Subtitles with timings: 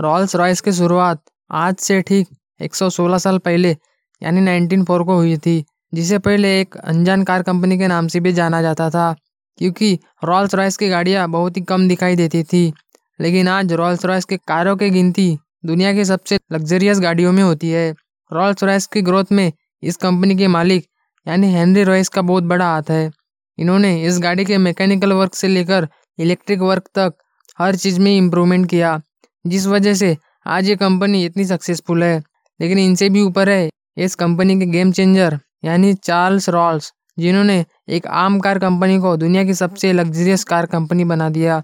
[0.00, 2.28] Rawls Royce की शुरुआत आज से ठीक
[2.60, 3.76] 116 साल पहले,
[4.22, 8.32] यानी 1904 को हुई थी, जिसे पहले एक अनजान कार कंपनी के नाम से भी
[8.32, 9.16] जाना जाता था,
[9.58, 12.72] क्योंकि रॉल्स रॉयस की गाड़ियाँ बहुत ही कम दिखाई देती थी।
[13.20, 17.70] लेकिन आज रॉल्स रॉयस के कारों की गिनती दुनिया की सबसे लग्जरियस गाड़ियों में होती
[17.70, 17.94] है।
[18.32, 19.52] रॉल्स रॉयस की ग्रोथ में
[19.82, 20.86] इस कंपनी के मालिक,
[21.28, 23.10] यानी हेनरी रॉयस का बहुत बड़ा हाथ है।
[23.58, 25.88] इन्होंने इस गाड़ी के मैकेनिकल वर्क से लेकर
[26.18, 27.14] इलेक्ट्रिक वर्क तक
[27.58, 29.00] हर चीज़ में इम्प्रूवमेंट किया।
[29.44, 30.16] जिस वजह से
[30.46, 32.22] आज ये कंपनी इतनी सक्सेसफुल है,
[32.60, 38.06] लेकिन इनसे भी ऊपर है। इस कंपनी के गेम चेंजर यानी चार्ल्स रॉल्स जिन्होंने एक
[38.06, 41.62] आम कार कंपनी को दुनिया की सबसे लग्जरियस कार कंपनी बना दिया।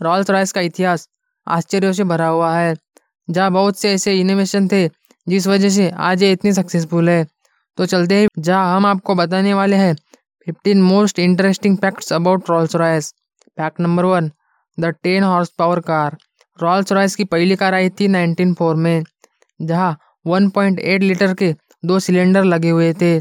[0.00, 1.08] रॉल्स रॉयस का इतिहास
[1.46, 2.74] आश्चर्यों से भरा हुआ है।
[3.28, 4.86] जहाँ बहुत से ऐसे इनोवेशन थे,
[5.26, 7.26] जिस वजह से आज ये इतनी सक्सेसफुल है।
[7.78, 9.94] तो चलते हैं, जहाँ हम आपको बताने वाले हैं
[10.46, 13.12] fifteen most interesting facts about Rolls Royce
[13.58, 14.30] fact number one
[14.78, 16.16] the ten horse power car
[16.58, 19.04] Rolls Royce की पहली कार आई थी 1904 में,
[19.60, 23.18] जहाँ 1.8 लीटर के दो सिलेंडर लगे हुए थे,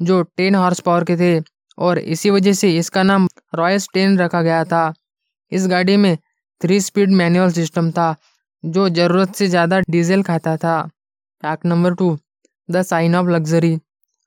[0.00, 1.42] जो 10 हॉर्स पावर के थे,
[1.78, 4.92] और इसी वजह से इसका नाम रॉयस टेन रखा गया था।
[5.52, 6.16] इस गाड़ी में
[6.60, 8.14] थ्री स्पीड मैनुअल सिस्टम था,
[8.64, 10.80] जो ज़रूरत से ज़्यादा डीजल खाता था।
[11.42, 12.16] Fact number two
[12.68, 13.78] the sign of luxury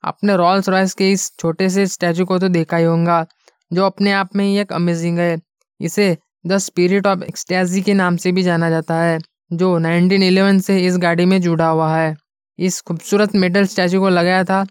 [0.04, 3.24] आपने रॉल्स रॉयस के इस छोटे से स्टैचू को तो देखा ही होगा,
[3.70, 5.38] जो अपने आप में ही एक अमेजिंग है।
[5.80, 6.16] इसे
[6.46, 9.18] द स्पिरिट ऑफ़ एक्सटैजी के नाम से भी जाना जाता है,
[9.52, 12.16] जो 1911 से इस गाड़ी में जुड़ा हुआ है।
[12.58, 14.66] इस खूबसूरत मेटल स्टैचू को लगाया था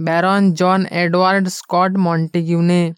[0.00, 2.94] baron John Edward Scott Montagu ने,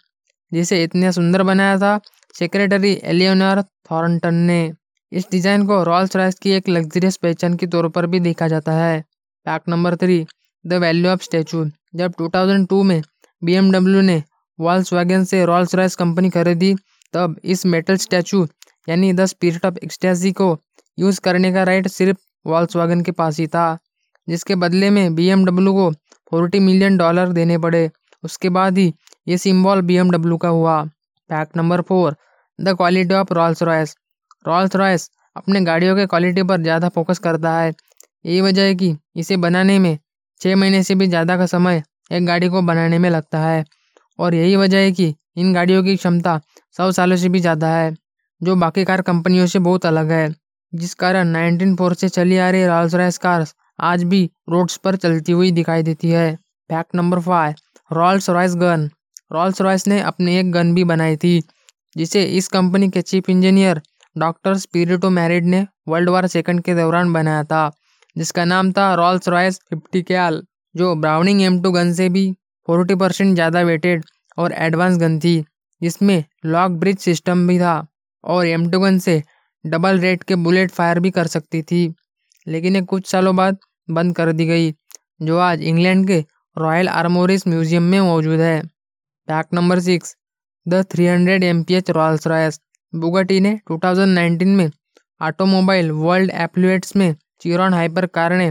[0.52, 2.00] जिसे इतने सुंदर बनाया था,
[2.38, 4.72] सेक्रेटरी एलियोनर थॉर्नटन ने।
[5.12, 8.72] इस डिज़ाइन को रॉल्स रॉयस की एक लग्जरियस पहचान के तौर पर भी देखा जाता
[8.72, 9.00] है।
[9.46, 10.26] Fact number three,
[10.66, 11.64] the value of statue.
[11.94, 13.02] जब 2002 में
[13.42, 13.60] बी
[14.02, 14.22] ने
[14.58, 14.90] वॉल्स
[15.30, 16.74] से रॉल्स रॉयस कंपनी खरीदी
[17.14, 18.46] तब इस मेटल स्टैचू
[18.88, 20.56] यानी द स्पिरिट ऑफ़ एक्सटेसी को
[20.98, 23.78] यूज़ करने का राइट सिर्फ़ वॉल्स वैगन के पास ही था,
[24.28, 25.90] जिसके बदले में बीएमडब्ल्यू को
[26.32, 27.90] फोर्टी मिलियन डॉलर देने पड़े।
[28.24, 28.92] उसके बाद ही
[29.26, 29.98] ये सिम्बॉल बी
[30.42, 32.16] का हुआ। Fact number four
[32.58, 33.96] the quality of Rolls Royce
[34.44, 37.72] Rolls Royce अपने गाड़ियों के क्वालिटी पर ज़्यादा फोकस करता है।
[38.24, 39.98] यही वजह है कि इसे बनाने में
[40.40, 41.82] छः महीने से भी ज़्यादा का समय
[42.12, 43.64] एक गाड़ी को बनाने में लगता है।
[44.18, 46.40] और यही वजह है कि इन गाड़ियों की क्षमता
[46.76, 47.94] सौ सालों से भी ज़्यादा है,
[48.40, 50.34] जो बाकी कार कंपनियों से बहुत अलग है,
[50.72, 54.96] जिस कारण नाइनटीन फोर से चली आ रही रॉल्स रॉयस कार्स आज भी रोड्स पर
[54.96, 56.34] चलती हुई दिखाई देती है।
[56.70, 57.54] Fact number five
[57.90, 58.88] Rolls Royce gun
[59.32, 61.40] Rolls Royce ने अपनी एक गन भी बनाई थी,
[61.96, 63.80] जिसे इस कंपनी के चीफ इंजीनियर
[64.16, 67.70] डॉक्टर स्पिरिटो मैरिड ने वर्ल्ड वार सेकंड के दौरान बनाया था,
[68.16, 70.42] जिसका नाम था रॉल्स रॉयस फिफ्टी कैल
[70.74, 72.30] जो ब्राउनिंग एम टू गन से भी
[72.68, 74.04] फोर्टी परसेंट ज़्यादा वेटेड
[74.38, 75.44] और एडवांस गन थी।
[75.80, 77.86] जिसमें लॉक ब्रिज सिस्टम भी था
[78.24, 79.22] और एम टू गन से
[79.64, 81.82] डबल रेट के बुलेट फायर भी कर सकती थी।
[82.46, 83.58] लेकिन ये कुछ सालों बाद
[83.88, 84.70] बंद कर दी गई,
[85.22, 86.24] जो आज इंग्लैंड के
[86.56, 88.60] रॉयल आर्मोरिस म्यूज़ियम में मौजूद है।
[89.28, 90.16] Fact number six,
[90.66, 92.60] the three hundred M P H Royals Royce
[92.92, 94.70] Bugatti ने 2019 में
[95.20, 98.50] ऑटोमोबाइल वर्ल्ड एप्लुएट्स में चिरॉन हाइपर कार ने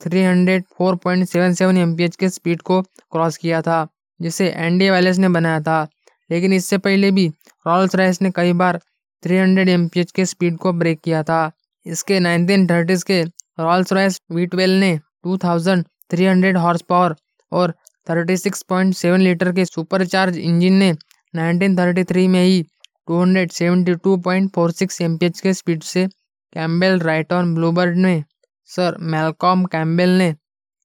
[0.00, 3.86] 304.77 एमपीएच के स्पीड को क्रॉस किया था।
[4.20, 5.86] जिसे एनडी वैलेस ने बनाया था।
[6.30, 7.28] लेकिन इससे पहले भी
[7.66, 8.80] रॉल्स राइस ने कई बार
[9.22, 11.50] 300 एमपीएच के स्पीड को ब्रेक किया था।
[11.86, 13.22] इसके नाइनटीन थर्टीज के
[13.60, 17.14] रॉल्स रॉयस वी ट्वेल्व ने 2300 हॉर्स पावर
[17.52, 17.74] और
[18.06, 20.92] 36.7 लीटर के सुपरचार्ज इंजन ने
[21.34, 22.62] 1933 में ही
[23.10, 26.06] 272.46 एमपीएच के स्पीड से
[26.52, 28.22] कैम्बेल राइटॉन ब्लूबर्ड ने
[28.70, 30.34] सर मेलकॉम कैम्बेल ने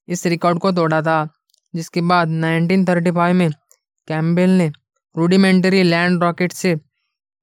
[0.08, 1.28] इस रिकॉर्ड को तोड़ा था।
[1.76, 3.50] जिसके बाद 1935 में
[4.08, 4.72] कैम्बेल ने
[5.18, 6.80] रूडिमेंटरी लैंड रॉकेट से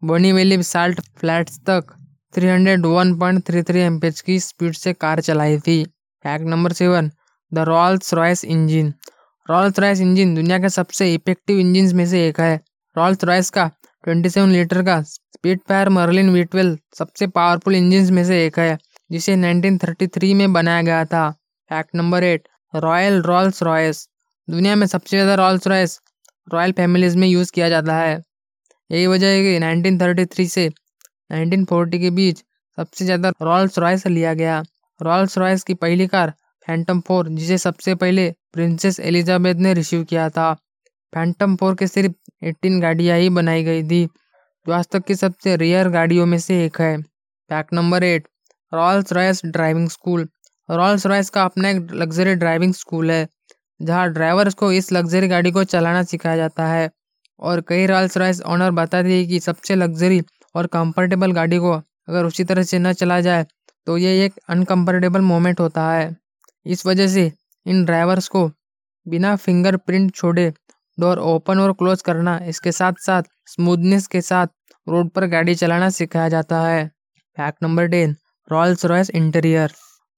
[0.05, 1.95] बनी वेली साल्ट फ्लैट्स तक
[2.35, 5.85] 301.33 एमपीएच की स्पीड से कार चलाई थी।
[6.25, 7.11] Fact number seven,
[7.55, 8.93] the Rolls Royce engine.
[9.51, 12.61] Rolls Royce engine दुनिया के सबसे इफ़ेक्टिव इंजन में से एक है।
[12.97, 13.71] रॉल्स रॉयस का
[14.09, 18.79] 27 लीटर का स्पीड फायर मर्लिन वीटवेल सबसे पावरफुल इंजन में से एक है,
[19.11, 21.31] जिसे 1933 में बनाया गया था।
[21.71, 24.10] Fact number eight, royal Rolls Royce.
[24.51, 25.99] दुनिया में सबसे ज़्यादा रॉल्स रॉयस
[26.49, 28.15] रॉयल फैमिलीज़ में यूज़ किया जाता है।
[28.91, 30.67] यही वजह है कि 1933 से
[31.31, 32.39] 1940 के बीच
[32.79, 34.63] सबसे ज़्यादा रॉल्स रॉयस लिया गया।
[35.01, 36.33] रॉल्स रॉयस की पहली कार
[36.69, 40.53] फैंटम फोर जिसे सबसे पहले प्रिंसेस एलिजाबेथ ने रिसीव किया था।
[41.13, 42.13] फैंटम फोर के सिर्फ़
[42.45, 44.05] 18 गाड़ियाँ ही बनाई गई थी,
[44.67, 48.29] जो आज तक की सबसे रेयर गाड़ियों में से एक है। Fact number eight
[48.73, 50.29] Rolls Royce driving school
[50.69, 53.27] Rolls Royce का अपना एक लग्जरी ड्राइविंग स्कूल है।
[53.81, 56.91] जहाँ ड्राइवर्स को इस लग्जरी गाड़ी को चलाना सिखाया जाता है।
[57.41, 60.21] और कई रॉयल्स रॉयस ऑनर बताते हैं कि सबसे लग्जरी
[60.55, 63.47] और कंफर्टेबल गाड़ी को अगर उसी तरह से न चला जाए
[63.87, 66.17] तो ये एक अनकम्फर्टेबल मोमेंट होता है।
[66.67, 67.31] इस वजह से
[67.67, 68.47] इन ड्राइवर्स को
[69.07, 70.53] बिना फिंगरप्रिंट छोड़े
[70.99, 74.47] डोर ओपन और क्लोज करना, इसके साथ साथ स्मूथनेस के साथ
[74.87, 76.87] रोड पर गाड़ी चलाना सिखाया जाता है।
[77.37, 78.15] Fact number ten
[78.51, 79.73] Royals Royce interior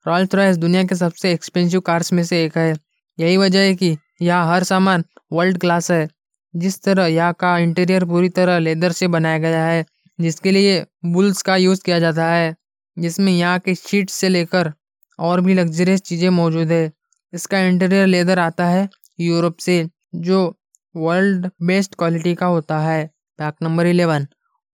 [0.07, 2.75] Royals Royce दुनिया के सबसे एक्सपेंसिव कार्स में से एक है।
[3.19, 6.09] यही वजह है कि यहाँ हर सामान वर्ल्ड क्लास है।
[6.55, 9.85] जिस तरह यहाँ का इंटीरियर पूरी तरह लेदर से बनाया गया है,
[10.19, 12.55] जिसके लिए बुल्स का यूज़ किया जाता है,
[12.97, 14.73] जिसमें यहाँ के शीट से लेकर
[15.19, 16.91] और भी लग्जरियस चीज़ें मौजूद है।
[17.33, 18.89] इसका इंटीरियर लेदर आता है
[19.21, 20.55] यूरोप से, जो
[20.95, 23.07] वर्ल्ड बेस्ट क्वालिटी का होता है।
[23.39, 24.27] Fact number eleven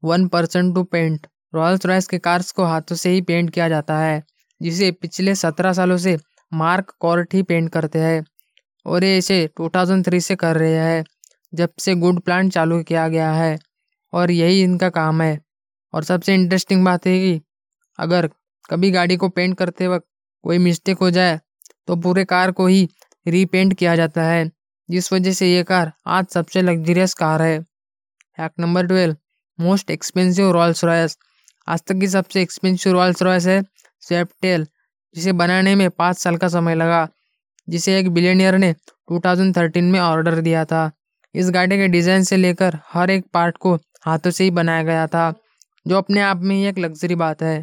[0.02, 3.98] one percent to paint Royals Royce के कार्स को हाथों से ही पेंट किया जाता
[3.98, 4.22] है,
[4.60, 6.16] जिसे पिछले सत्रह सालों से
[6.52, 8.24] मार्क कॉर्ट ही पेंट करते हैं
[8.86, 11.04] और ये इसे 2003 से कर रहे हैं,
[11.52, 13.58] जब से गुड प्लांट चालू किया गया है
[14.12, 15.38] और यही इनका काम है।
[15.94, 17.40] और सबसे इंटरेस्टिंग बात है कि
[17.98, 18.28] अगर
[18.70, 20.06] कभी गाड़ी को पेंट करते वक्त
[20.44, 21.38] कोई मिस्टेक हो जाए
[21.88, 22.88] तो पूरे कार को ही
[23.26, 24.50] रीपेंट किया जाता है,
[24.88, 29.16] जिस वजह से ये कार आज सबसे लग्जरियस कार है। Fact number twelve
[29.58, 31.16] most expensive Royals Royce
[31.68, 33.62] आज तक की सबसे एक्सपेंसिव रॉयल्स रॉयस है
[34.02, 34.66] स्वेपटेल
[35.14, 37.08] जिसे बनाने में पाँच साल का समय लगा,
[37.68, 38.74] जिसे एक बिलियनियर ने
[39.08, 40.90] 2013 में ऑर्डर दिया था।
[41.34, 43.74] इस गाड़ी के डिज़ाइन से लेकर हर एक पार्ट को
[44.06, 45.32] हाथों से ही बनाया गया था,
[45.86, 47.62] जो अपने आप में ही एक लग्जरी बात है।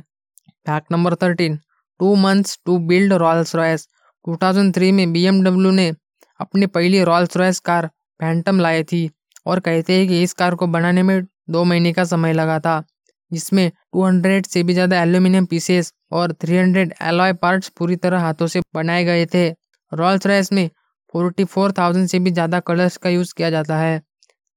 [0.65, 1.59] Fact number thirteen
[1.99, 3.87] two months to build Royals Royce
[4.25, 5.91] 2003 में बीएमडब्ल्यू ने
[6.39, 7.87] अपनी पहली रॉयल्स रॉयस कार
[8.19, 9.09] फैंटम लाई थी
[9.45, 12.83] और कहते हैं कि इस कार को बनाने में दो महीने का समय लगा था।
[13.31, 18.61] जिसमें 200 से भी ज़्यादा एल्यूमिनियम पीसेस और 300 एलॉय पार्ट्स पूरी तरह हाथों से
[18.75, 19.47] बनाए गए थे।
[19.91, 20.69] रॉयल्स रॉयस में
[21.13, 24.01] 44,000 से भी ज़्यादा कलर्स का यूज़ किया जाता है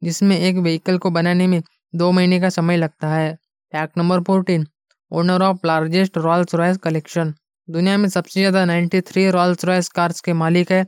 [0.03, 1.63] जिसमें एक व्हीकल को बनाने में
[1.95, 3.35] दो महीने का समय लगता है।
[3.73, 4.67] Fact number fourteen
[5.13, 7.35] owner of largest Royals Royce collection
[7.69, 10.85] दुनिया में सबसे ज़्यादा 93 रॉयल्स रॉयस कार्स के मालिक है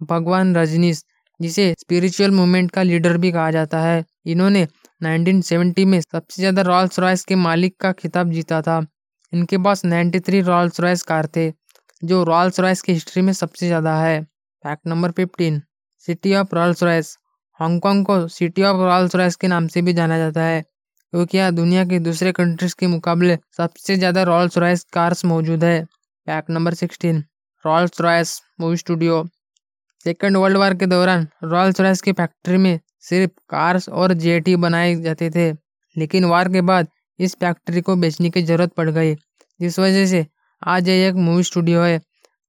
[0.00, 1.02] भगवान रजनीश
[1.40, 4.66] जिसे स्पिरिचुअल मूवमेंट का लीडर भी कहा जाता है। इन्होंने
[5.02, 8.80] 1970 में सबसे ज़्यादा रॉयल्स रॉयस के मालिक का खिताब जीता था।
[9.32, 11.50] इनके पास 93 रॉयल्स रॉयस कार थे,
[12.02, 15.60] जो रॉयल्स रॉयस की हिस्ट्री में सबसे ज़्यादा है। Fact number fifteen
[16.04, 17.16] city of Royals Royce
[17.60, 21.52] Hong Kong को सिटी ऑफ़ रॉयल्स रॉयस के नाम से भी जाना जाता है, क्योंकि यहाँ
[21.54, 26.74] दुनिया के दूसरे कंट्रीज़ के मुकाबले सबसे ज़्यादा रॉयल्स रॉयस कार्स मौजूद है। Fact number
[26.74, 27.24] sixteen
[27.64, 29.24] Royals Royce movie studio
[30.06, 34.94] second world war के दौरान रॉयल्स रॉयस की फैक्ट्री में सिर्फ़ कार्स और जेटी बनाए
[34.96, 35.50] जाते थे,
[35.96, 36.88] लेकिन वार के बाद
[37.18, 39.14] इस फैक्ट्री को बेचने की ज़रूरत पड़ गई,
[39.60, 40.26] जिस वजह से
[40.62, 42.00] आज ये एक मूवी स्टूडियो है,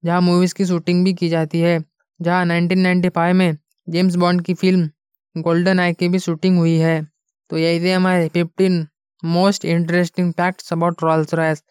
[0.04, 1.78] जहाँ मूवीज़ की शूटिंग भी की जाती है,
[2.20, 3.56] जहाँ 1995 में
[3.88, 7.02] जेम्स बॉन्ड की फ़िल्म गोल्डन आई की भी शूटिंग हुई है।
[7.50, 8.86] तो यही थे हमारे fifteen
[9.22, 11.62] most interesting facts about Royals Royce.